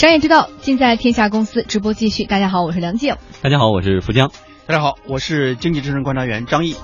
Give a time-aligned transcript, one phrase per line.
[0.00, 1.62] 商业之道，尽在天下公司。
[1.62, 3.14] 直播继续，大家好，我是梁静。
[3.42, 4.30] 大家好，我是福江。
[4.64, 6.74] 大家好，我是经济之声观察员张毅。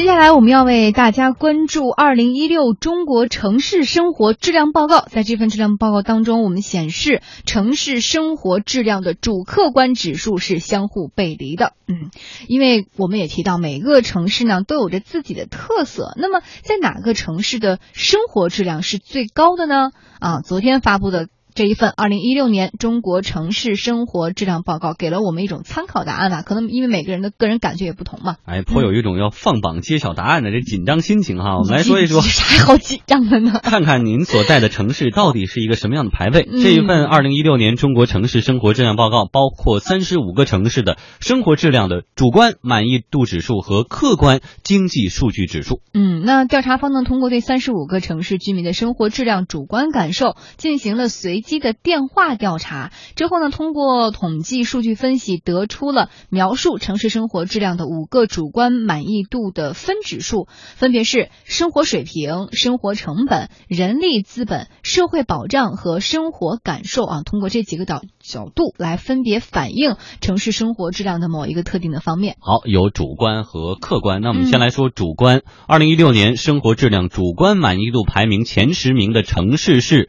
[0.00, 5.02] 接下来我们要为大家关注二零一六中国城市生活质量报告。
[5.02, 11.74] 在这份质量报告当中，我们显示城市生活质量的主客观指数是相互背离的。
[11.86, 12.08] 嗯，
[12.48, 16.14] 因为我们也提到每个城市呢都有着自己的特色。
[16.16, 19.90] 那么在哪个城市的生活质量是最高的呢？
[20.18, 21.28] 啊，昨天发布的。
[21.54, 26.42] 这一份二零一六年中国城市生活质量报告给了我们一种参考答案吧？
[26.42, 28.36] 可能因为每个人的个人感觉也不同嘛。
[28.44, 31.58] 哎，颇有一种要放榜揭晓答案的这紧张心情哈。
[31.58, 33.58] 我们来说一说， 啥好紧张的呢？
[33.64, 36.48] 看看您所在的城市到底是一个什么样的排位？
[36.62, 45.80] 这一份二零一六年中国城市生活质量报告包括三十五个城市的生活质量的主观满意度指数和客观经济数据指数。
[45.92, 51.39] 嗯，那调查方呢，通过对三十五个城市居民的生活质量主观感受进行了随。
[51.40, 60.46] 机的电话调查之后呢，通过统计数据分析，得出了描述城市生活质量的五个主观满意度的分指数，
[60.76, 67.22] 分别是生活水平、生活成本、人力资本、社会保障和生活感受啊。
[67.22, 72.36] 通过这几个角角度来分别反映城市生活质量的某一个特定的方面。
[72.40, 74.20] 好，有主观和客观。
[74.20, 75.42] 那我们先来说主观。
[75.66, 80.08] 二零一六年生活质量主观满意度排名前十名的城市是。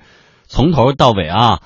[0.52, 1.62] 从头到尾啊，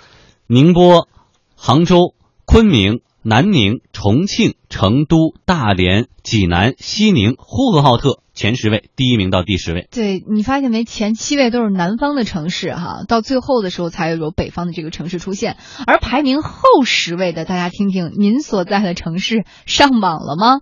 [0.45, 1.08] 宁波、
[1.55, 2.14] 杭州、
[2.45, 9.88] 昆明、南宁、重庆、成都、大连、济南、西宁、呼和浩特前十位，第一名到第十位。
[9.89, 10.83] 对你发现没？
[10.83, 15.58] 前七位都是南方的城市哈，到最后的时候才有北方的这个城市出现。
[15.88, 20.59] 而排名后十位的，大家听听，您所在的城市上榜了吗？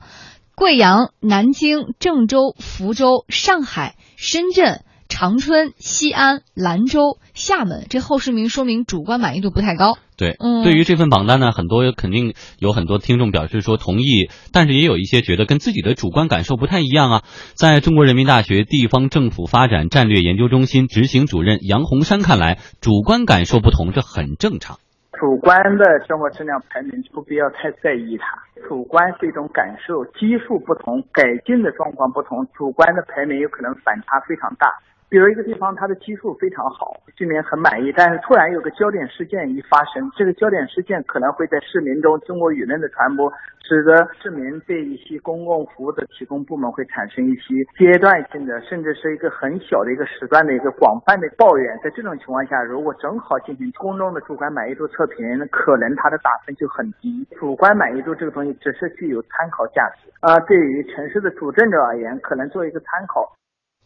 [0.56, 4.86] 贵阳、南京、郑州、福州、上海、深圳。
[5.14, 9.94] 长春、西安、兰州、厦门，这后十名说明主观满意度不太高。
[10.18, 17.22] 对，嗯，对于这份榜单呢，很多肯定有很多听众表示说同意，但是也有一些觉得跟自己的主观感受不太一样啊。
[17.54, 24.80] 在中国人民大学地方政府发展战略研究中心执行主任杨洪山看来，主观感受不同，这很正常。
[25.14, 28.26] 主观的生活质量排名不必要太在意它，
[28.68, 34.66] 主观是一种感受，基数不同，改进的状况不同，主观的排名有可能反差非常大。
[35.14, 43.32] 比如一个地方，它的基数非常好，居民很满意，但是突然有个焦点事件一发生，这个焦点事件可能会在市民中通过舆论的传播，
[43.62, 51.78] 使得市民对一些公共服务的提供部门会产生一些阶段性的，甚至是一个很小的一个时段的一个广泛的抱怨。
[51.84, 55.22] 在这种情况下，如果正好进行公众的主观满意度测评，
[55.52, 57.24] 可能它的打分就很低。
[57.38, 63.32] 主观满意度这个东西只是具有参考价值，啊，对于城市的主政者而言，可能做一个参考。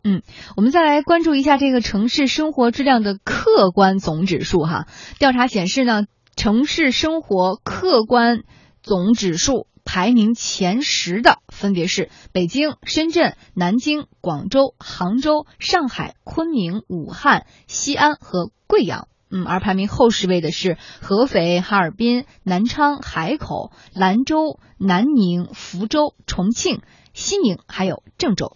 [0.10, 0.22] 嗯，
[0.56, 4.88] 我们再来关注一下这个城市生活质量的客观总指数哈。
[5.20, 6.06] 调查显示呢，
[6.38, 8.44] 城市生活客观
[8.82, 19.10] 总指数排名前十的分别是北京、深圳、南京、广州、杭州、上海、昆明、武汉、西安和贵阳。
[19.30, 26.80] 嗯，而排名后十位的是合肥、哈尔滨、南昌、海口、兰州、南宁、福州、重庆、
[27.14, 28.56] 西宁还有郑州。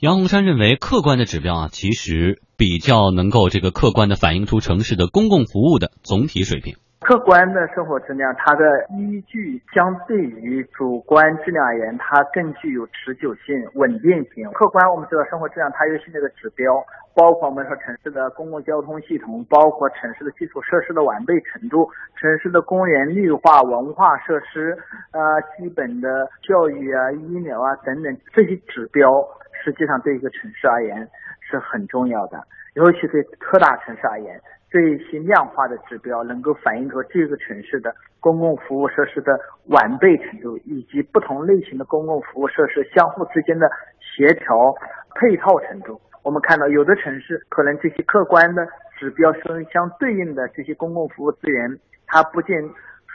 [0.00, 6.80] 杨洪山认为，客观的指标啊，其实比较能够这个客观的反映出城市的公共服务的总体水平。
[7.04, 8.64] 客观的生活质量，它的
[8.96, 14.48] 依据相对于主观质量而言，它更具有持久性、稳定性。
[14.56, 16.72] 客观，我们知道生活质量它有新的一个指标，
[17.12, 21.84] 包括我们说城市的公共交通系统，包括城市的基础设施的完备程度，
[22.16, 24.72] 城市的公园绿化、文化设施，
[25.12, 25.20] 呃，
[25.60, 26.08] 基本的
[26.40, 29.28] 教育啊、医疗啊等等这些指标。
[29.62, 31.08] 实际上，对一个城市而言
[31.40, 32.42] 是很重要的，
[32.74, 34.40] 尤其对特大城市而言，
[34.70, 43.70] 这一些量化的指标能够反映出这个城市的公共服务设施的完备程度，以及不同类型的公共服务设施相互之间的
[44.00, 44.74] 协调
[45.14, 46.00] 配套程度。
[46.22, 48.66] 我们看到，有的城市可能这些客观的
[48.98, 52.62] 指标相相对应的这些公共服务资源，它不见。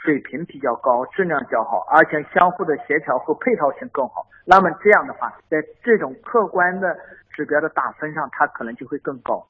[0.06, 4.30] 水平比较高，质量较好，而且相互的协调和配套性更好。
[4.46, 6.94] 那么这样的话，在这种客观的
[7.34, 9.48] 指标的打分上，它可能就会更高。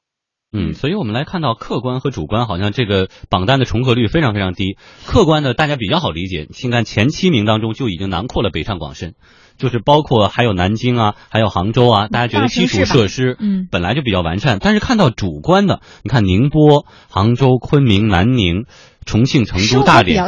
[0.51, 4.79] 嗯，所以我们来看到客观和主观好像这个榜单的重合率非常非常低。
[5.05, 9.13] 客观的大家比较好理解，请看前七名当中就已经囊括了北上广深，
[9.57, 14.57] 就是包括还有南京啊，还有杭州啊，大家觉得基础设施嗯本来就比较完善。
[14.59, 18.65] 但是看到主观的，你看宁波、杭州、昆明、南宁。
[19.07, 20.23] 重庆、成都、大连，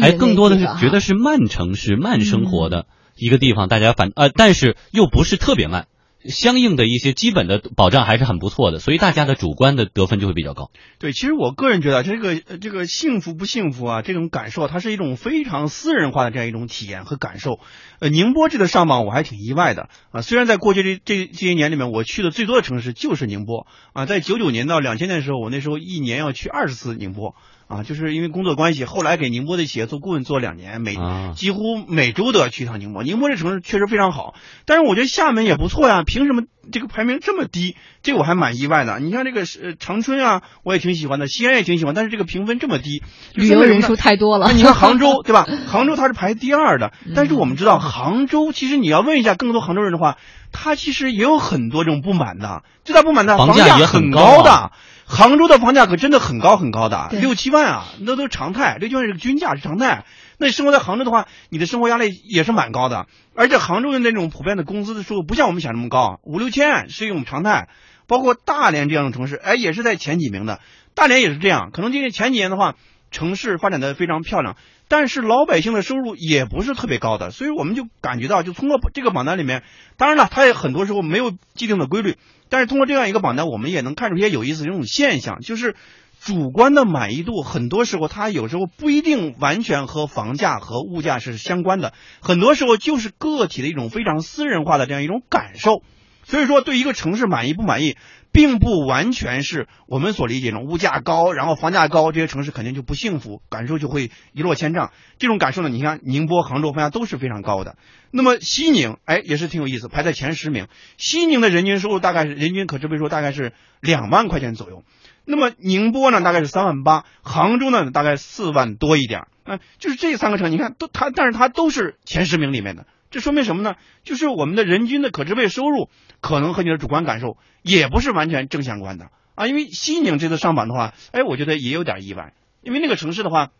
[0.00, 2.86] 哎，更多的是觉得是慢城市、慢生活的
[3.16, 3.68] 一个地方。
[3.68, 5.88] 大家反呃，但是又不是特别慢，
[6.24, 10.70] 相应的一些基本的保障还是很不错的，所以大家的主观的得分就会比较高。
[10.98, 17.58] 对，其实我个人觉得这个呃这个幸福不幸福啊，这种感受，它是一种非常私人化的这样一种体验和感受。
[18.00, 27.34] 呃，宁波这个上榜我还挺意外的啊，虽然在过去这这这些年里面，我去的最多的城市就是宁波啊，在九九年到两千年的时候，我那时候一年要去二十次宁波。
[27.70, 30.98] 啊，就是因为工作关系，后来给宁波的企业做顾问做两年，每
[31.36, 33.04] 几乎每周都要去一趟宁波。
[33.04, 34.34] 宁波这城市确实非常好，
[34.66, 37.76] 但是我觉得厦门也不错呀，凭什么这个排名这么低？
[38.02, 38.98] 这我还蛮意外的。
[38.98, 44.50] 你像这个是长春啊，我也挺喜欢的，西安也挺喜欢，但是这个评分这么低，旅游人数太多了。
[44.52, 45.46] 你看杭州 对吧？
[45.68, 50.16] 杭州它是排第二的，但是我们知道杭州，其实你要问一下更多杭州人的话，
[50.50, 54.72] 他其实也有很多这种不满的，最大不满的房价也很高的。
[55.10, 58.76] 杭州的房价可真的很高很高的，六七万啊，那都是常态。
[58.76, 60.04] 六七万是均价是常态。
[60.38, 63.06] 那你生活在杭州的话，你的生活压力也是蛮高的。
[63.34, 67.68] 而且杭州的那种普遍的工资的收入不像我们想那么高，五六千是一种常态。
[68.06, 70.60] 包括大连这样的城市，哎，也是在前几名的。
[70.94, 72.76] 大连也是这样，可能今年前几年的话，
[73.10, 74.56] 城市发展的非常漂亮，
[74.88, 77.32] 但是老百姓的收入也不是特别高的。
[77.32, 79.64] 所以我们就感觉到，就通过这个榜单里面，
[79.96, 82.16] 当然了，它也很多时候没有既定的规律。
[82.50, 85.76] 但是通过这样一个榜单，我们也能看出一些有意思的这种现象，就是
[86.20, 95.82] 主观的满意度，很多时候它有时候不一定完全和房价和物价是相关的，很多时候就是个体的一种非常私人化的这样一种感受。
[96.24, 97.96] 所以说，对一个城市满意不满意，
[98.32, 104.92] 并不完全是我们所理解的物价高，然后房价高，这些城市肯定就不幸福，感受就会一落千丈。
[105.18, 107.76] 这种感受呢，你看宁波、杭州房价都是非常高的。
[108.10, 110.68] 那么西宁，哎，也是挺有意思，排在前十名。
[110.96, 114.84] 西宁的人均收入大概是人均可支配收入大概是两万块钱左右。
[115.24, 119.26] 那么宁波呢，大概是三万八，杭州呢，大概四万多一点。
[119.44, 122.86] 嗯，就是这三个城，你看都它，但是它都是前十名里面的。
[123.10, 123.74] 这说明什么呢？
[124.04, 125.88] 就是我们的人均的可支配收入
[126.20, 129.46] 可能和你的主观感受也不是完全正相关的啊。
[129.46, 132.34] 因为西宁这次上榜的话，哎，我觉得也有点意外。
[132.62, 133.50] 因为那个城市的话，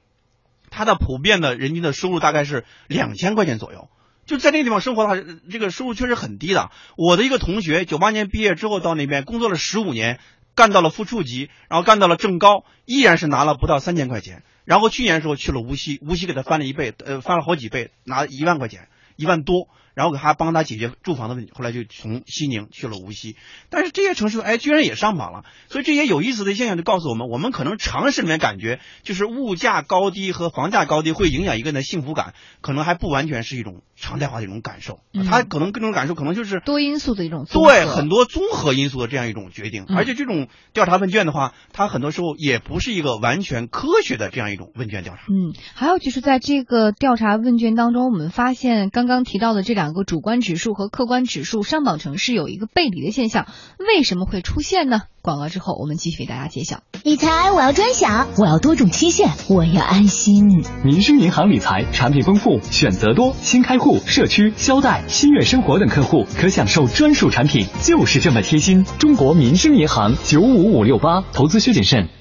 [0.71, 3.89] 它的普遍的人均的收入大概是两千块钱左右，
[4.25, 5.17] 就在那个地方生活的话，
[5.51, 6.71] 这个收入确实很低的。
[6.97, 10.21] 我的一个同学，九八年毕业之后到那边工作了十五年，
[10.55, 14.45] 干到了副处级，然后干到了正高，依然是拿了不到三千块钱。
[14.65, 18.89] 然后去年的时候去了无锡，无锡给他翻了一倍，呃，翻了好几倍，拿一万块钱。
[19.21, 23.37] 一万多，然后给他帮他解决住房的问题，后来就从西宁去了无锡。
[23.69, 25.45] 但是这些城市，哎，居然也上榜了。
[25.69, 32.33] 所以这些有意思的现象就告诉我们，我们可能常识里面感觉，就是物价高低和房价高低会影响一个人的幸福感，
[32.63, 35.01] 可能还不完全是一种常态化的一种感受。
[35.29, 39.85] 他可能各种感受可能就是多因素的一种对很多综合因素的这样一种决定。
[39.89, 45.21] 而且这种调查问卷的话，它很多时候也不是一个完全科学的这样一种问卷调查。
[45.29, 49.11] 嗯，还有就是在这个调查问卷当中，我们发现刚。
[49.11, 53.47] 刚提到的这两个主观指数和客观指数上榜城市有一个背离的现象，
[53.79, 55.03] 为什么会出现呢？
[55.23, 56.81] 广告之后我们继续为大家揭晓。
[57.03, 60.65] 理财我要专享，我要多种期限，我要安心。
[60.85, 68.85] 民生银行理财产品丰富，选择多，新开户、社区、消贷、新月生活等客户可享受专属产品，就是这么贴心。
[68.99, 72.20] 中国民生银行九五五六八，投资需谨慎。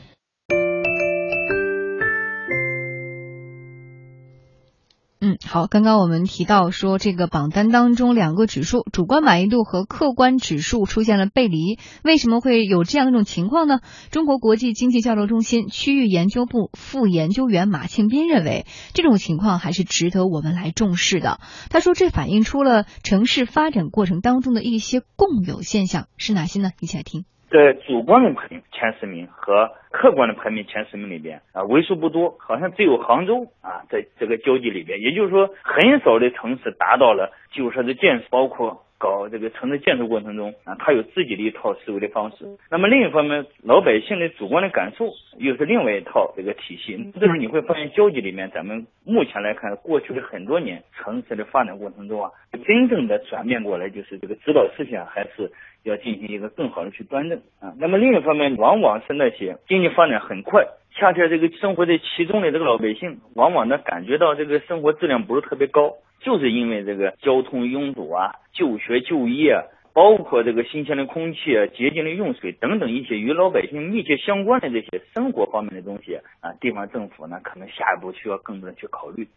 [5.51, 13.80] 好，刚刚我们提到说，这个榜单当中两个指数，主观满意度和客观指数出现了背离，为什么会有这样一种情况呢？
[14.12, 21.39] 中国国际经济交流中心区域研究部副研究员马庆斌认为，这种情况还是值得我们来重视的。
[21.72, 26.70] 他说，这反映出了城市发展过程当中的一些共有现象，是哪些呢？
[26.79, 27.25] 一起来听。
[27.50, 38.84] 在主观的排名前十名和客观的排名前十名里边啊，为数不多，好像只有杭州啊，在这个交际里边，也就是说，很少的城市达到了基础设施建设，包括。
[39.00, 42.44] 搞这个城市建设过程中啊，他有自己的一套思维的方式。
[42.70, 45.06] 那么另一方面，老百姓的主观的感受
[45.38, 47.10] 又是另外一套这个体系。
[47.13, 52.29] 这时候你会发现，交集里面，咱们目前来看，过去的很多年城市的发展过程中啊，
[52.65, 55.50] 真正的转变过来，就是这个指导思想还是
[55.83, 57.74] 要进行一个更好的去端正啊。
[57.77, 65.95] 那么另一方面，往往是那些经济发展很快，恰恰这个生活在其中的这个老百姓，往往呢感觉到这个生活质量不是特别高。
[66.21, 79.29] 就是因为这个交通拥堵啊，就学就业，包括这个新鲜的空气、啊洁净的用水等等一些与老百姓密切相关的这些生活方面的东西啊，地方政府呢可能下一步需要更多的去考虑。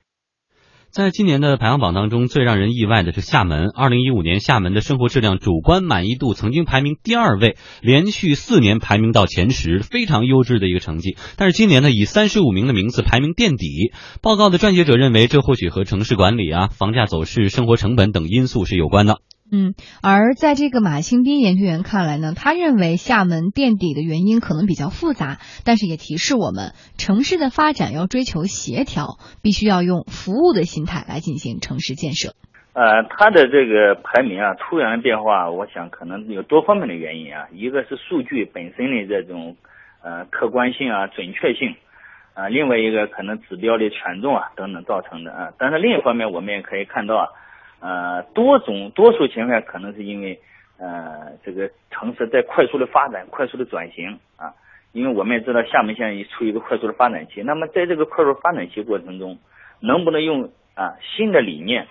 [0.93, 3.71] 在今年的排行榜当中，最让人意外的是厦门。
[3.75, 11.17] 二零一五年，厦门的生活质量主观满意度曾经排名第二位，连续四年排名到前十，非常优质的一个成绩。
[11.39, 13.91] 但是今年呢，以三十五名的名次排名垫底。
[14.21, 19.21] 报告的撰写者认为，这或许和城市管理啊、房价走势、生活成本等因素是有关的。
[19.55, 32.33] 嗯，而在这个马清斌研究员看来呢，他认为厦门垫底的原因可能比较复杂，但是也提示我们，城市的发展要追求协调，必须要用服务的心态来进行城市建设。
[32.73, 39.57] 呃，它的这个排名啊，突然变化，我想可能有多方面的原因啊，一个是数据本身的这种
[40.03, 41.77] 呃客观性啊、准确性
[42.33, 45.51] 啊，另外一个可能指标的权重啊等等造成的啊。
[45.59, 47.29] 但是另一方面，我们也可以看到啊。
[47.83, 50.41] 呃，多种多数情况下可能是因为，
[50.79, 54.55] 呃，这个城市在快速的发展、快速的转型啊。
[54.93, 59.39] 因为我们也知道厦门现在处于一个快速的发展期，那么在这个快速发展期过程中，
[59.81, 61.89] 能不能用啊新的理念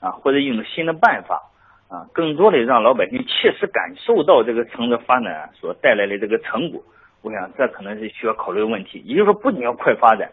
[0.00, 1.50] 啊，或者用新的办法
[1.88, 6.80] 啊，更多的让老百姓切实感受到这个城市发展所带来的这个成果，
[7.20, 9.00] 我想这可能是需要考虑的问题。
[9.04, 10.30] 也就是说，不仅要快发展。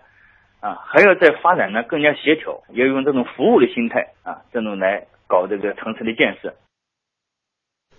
[0.64, 6.56] 啊，还要在发展呢更加协调，要用这种服务的心态啊，这种来搞这个城市的建设。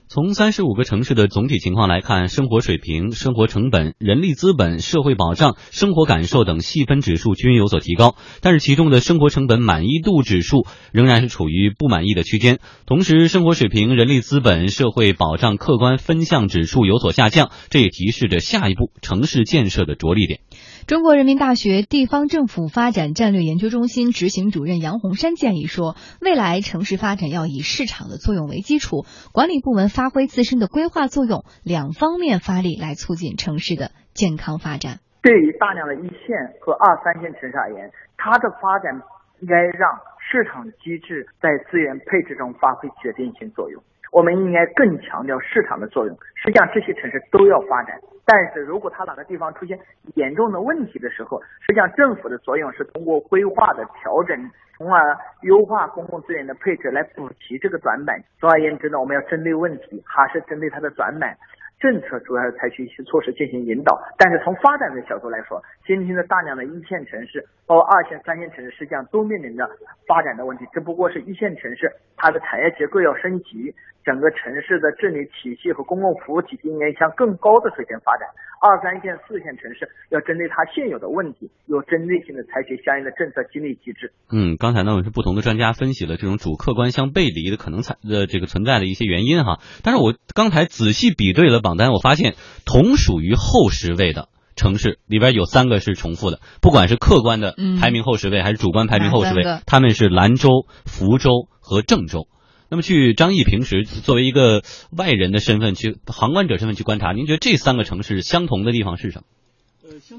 [0.06, 12.61] 从三十五个城市的总体情况来看，生活水平、生活成本、人力资本、社会保障、生活感受等细分指数均有所提高，但是其中的生活成本满意度指数仍然是处于不满意的区间。
[12.87, 20.40] 同时，生活水平、人力资本、社会保障客观分项指数有所下降，这也提示着下一步城市建设的着力点。
[20.87, 35.00] 中国人民大学地方政府发展战略研究中心执行主任杨洪山建议说，未来城市发展要以市场的作用为基础，管理部门发挥自身的规划作用，两方面发力来促进城市的健康发展。
[35.23, 39.00] 对于大量的一线和二三线城市而言，它的发展
[39.41, 39.88] 应该让
[40.21, 43.83] 市场机制在资源配置中发挥决定性作用。
[44.13, 46.17] 我们应该更强调市场的作用。
[46.35, 49.79] 实际上，这些城市都要发展，但是如果它哪个地方出现
[50.15, 58.21] 严重的问题的时候，实际上政府的作用是通过规划的调整，从而优化公共资源的配置来补齐这个短板。
[58.39, 61.37] 总而言之呢，我们要针对问题，还是针对它的短板。
[61.81, 69.69] 政策主要是采取一些措施进行引导，但是从发展的角度来说，今天的大量的一线城市，包括二线、三线城市，实际上都面临着
[70.07, 70.64] 发展的问题。
[70.73, 78.28] 只不过是一线城市，它的产业结构要升级，整个城市的治理体系和公共服务体系应该向更高的水平发展。
[78.64, 84.11] 二三线、四线城市要针对它现有的问题，有针对性的采取相应的政策激励机制。
[84.33, 89.61] 嗯，刚才呢我是不同的专家分析了这种主客观相背离的可能产的这个存在的一些原因哈。
[89.83, 91.63] 但是我刚才仔细比对了。
[91.64, 102.28] 榜单我发现，同属于后十位的城市里边有三个是重复的，不管是客观的排名后十位，还是主观排名后十位，他们是兰州、福州和郑州。
[102.71, 104.62] 那么，据张毅平时作为一个
[104.97, 109.25] 外人的身份去旁观者身份去观察，您觉得这三个城市相同的地方是什么？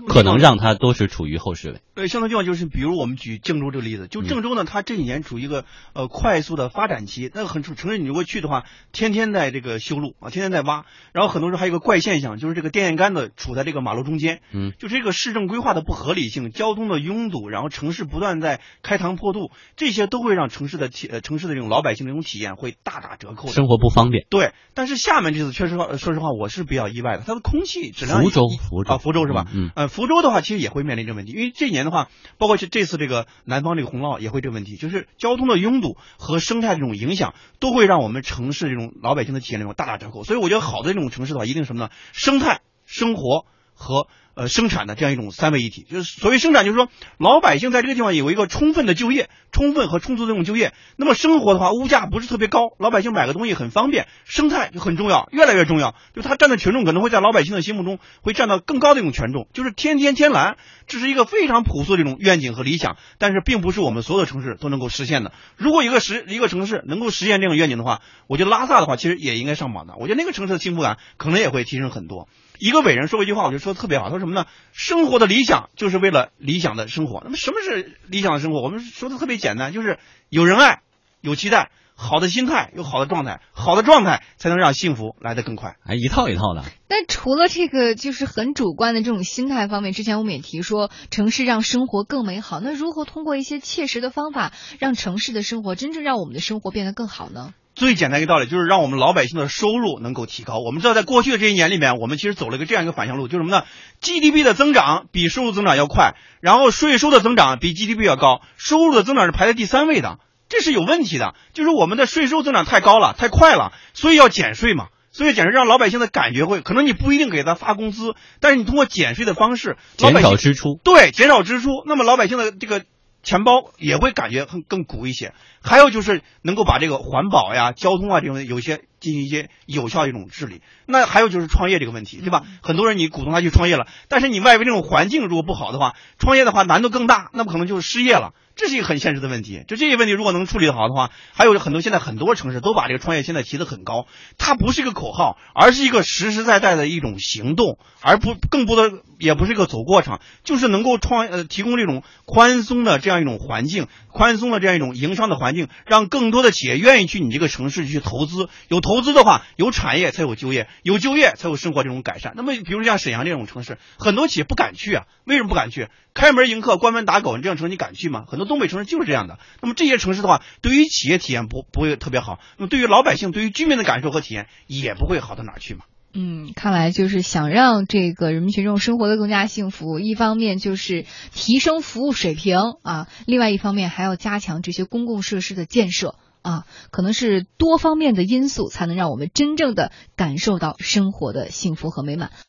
[0.07, 1.79] 可能让它都是处于后十位。
[1.95, 7.31] 呃，相同地方就是，比如我们举郑州这个例子，就郑州呢，它这几年处于一个呃快速的发展期。
[7.33, 10.85] 那个很城市，你如果去的话，天天在这个修路啊，天天在挖。
[11.13, 14.41] 然后很多时候还有一个怪现象，就是这个电线杆子处在这个马路中间。
[14.51, 24.25] 嗯，就这个市政规划的不合理性，交通的拥堵，然后城市不断在开膛破肚，这些都会让城市的体呃城市的这种老百姓的这种体验会大打折扣，生活不方便。
[24.29, 28.21] 对，但是厦门这次确实话，说实话，我是比较意外的，它的空气质量。
[28.21, 29.45] 福州，福州啊，福州是吧？
[29.55, 30.41] 嗯，呃，福州的话。
[30.41, 40.23] 其实也会面临这个问题，因为这年的话，包括是这次这个南方这个洪涝也会这个问题，就是交通的拥堵和生态这种影响，都会让我们城市这种老百姓的体验那种大打折扣。
[40.23, 41.89] 所以我觉得好的这种城市的话，一定什么呢？
[42.11, 43.45] 生态、生活
[43.75, 44.07] 和。
[44.37, 50.73] 呃，生产的这样一种三位一体，就是所谓生产，就是说老百姓在这个地方有一个充分的就业，充分和充足的这种就业。
[50.97, 54.09] 那么生活的话，物价不是特别高，老百姓买个东西很方便。
[54.25, 55.95] 生态就很重要，越来越重要。
[56.13, 59.47] 就它占的权重可能会在老百姓的心目中会占到更高的一种权重。
[59.53, 65.31] 就是天天天蓝，这是一个非常朴素的这种愿景和理想，但是并不是我们所有的城市都能够实现的。
[65.55, 69.93] 如果一个实一个城市能够实现这种愿景的话，我觉得拉萨的话其实也应该上榜的。
[69.97, 72.27] 我觉得那个城市的幸福感可能也会提升很多。
[72.59, 74.05] 一个伟人说过一句话，我觉得说的特别好。
[74.05, 74.45] 他说什么呢？
[74.71, 77.21] 生活的理想就是为了理想的生活。
[77.23, 78.61] 那么什么是理想的生活？
[78.61, 80.81] 我们说的特别简单，就是有人爱，
[81.21, 85.75] 有期待，好的心态，有好的状态，好的状态才能让幸福来得更快。
[85.85, 86.63] 哎，一套一套的。
[86.87, 92.59] 但除了这个，就是很主观的这种心态方面，之前我们也提说，城市让生活更美好。
[92.59, 97.53] 那如何通过一些切实的方法，让城市的生活真正让我们的生活变得更好呢？
[97.75, 100.59] 最简单一个道理就是让我们老百姓的收入能够提高。
[100.59, 103.65] 我们知道，在过去的这些年里面，我们其实走了一个这样一个反向路，就是什么呢
[104.01, 111.35] ？GDP 的增长比收入增长要快，然后税收的增长比 GDP 要高，收入的增长是排在第三位的，这是有问题的。
[111.53, 114.87] 就是我们的税收增长太高了，太快了，所以要减税嘛。
[115.11, 122.85] 所以减税让老百姓的感觉会，可能你不一定给他发工资，但是你通过减税的方式，减少支出，对，减少支出，那么老百姓的这个。
[123.25, 125.33] 钱包也会感觉更更鼓一些。
[125.61, 130.61] 还有就是能够把这个环保呀、交通啊这种有些进行一些有效的一种治理。
[130.87, 132.43] 那还有就是创业这个问题，对吧？
[132.63, 138.33] 很多人你鼓动他去创业了，但是你外围这种环境如果不好的话，创业的话难度更大，那么可能就是失业了。
[138.55, 139.65] 这是一个很现实的问题。
[139.67, 144.07] 就这些问题如果能处理的好的话，还有很多现在很多城市都把这个创业现在提得很高，
[144.37, 158.47] 它不是一个口号，而是一个实实在在的一种行动，而不更多的也不是一个走过场，就是能够创呃提供这种宽松的这样一种环境，宽松的这样一种营商的环境，让更多的企业愿意去你这个城市去投资。
[158.69, 162.31] 有投投资的话，有产业才有就业，有就业才有生活这种改善。
[162.37, 165.89] 那么，比如像沈阳这种城市，很多企业不敢去啊，为什么不敢去？
[166.13, 168.23] 开门迎客，关门打狗，你这样城市你敢去吗？
[168.25, 169.37] 很多东北城市就是这样的。
[169.61, 175.81] 那么这些城市的话，对于企业体验不不会特别好，那么对于老百姓、对于居民的感受和体验也不会好到哪儿去嘛。
[176.13, 192.29] 嗯，看来就是想让这个人民群众生活的更加幸福，一方面就是提升服务水平啊，另外一方面还要加强这些公共设施的建设啊，可能是多方面的因素才能让我们真正的感受到生活的幸福和美满。